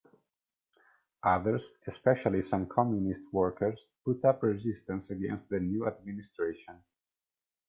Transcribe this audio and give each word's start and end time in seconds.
Others, 1.21 1.73
especially 1.85 2.41
some 2.41 2.65
communist 2.65 3.31
workers, 3.31 3.89
put 4.03 4.25
up 4.25 4.41
resistance 4.41 5.11
against 5.11 5.47
the 5.49 5.59
new 5.59 5.85
administration. 5.87 6.81